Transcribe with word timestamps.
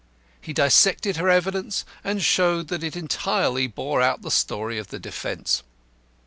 He 0.41 0.51
dissected 0.51 1.17
her 1.17 1.29
evidence, 1.29 1.85
and 2.03 2.23
showed 2.23 2.69
that 2.69 2.83
it 2.83 2.95
entirely 2.95 3.67
bore 3.67 4.01
out 4.01 4.23
the 4.23 4.31
story 4.31 4.79
of 4.79 4.87
the 4.87 4.97
defence. 4.97 5.61